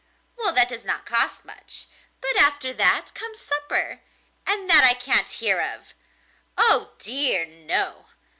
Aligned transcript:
Well, 0.35 0.51
that 0.53 0.69
does 0.69 0.83
not 0.83 1.05
cost 1.05 1.45
much; 1.45 1.85
but 2.21 2.35
after 2.35 2.73
that 2.73 3.13
comes 3.13 3.39
supper, 3.39 4.01
and 4.47 4.67
that 4.67 4.83
I 4.83 4.95
can't 4.95 5.29
hear 5.29 5.61
of. 5.61 5.93
Oh 6.57 6.93
dear 6.97 7.45
no! 7.45 8.07